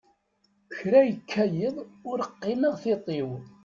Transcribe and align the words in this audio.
Kra 0.77 0.99
yekka 1.09 1.43
yiḍ, 1.55 1.75
ur 2.09 2.19
qqineɣ 2.31 2.73
tiṭ-iw. 2.83 3.29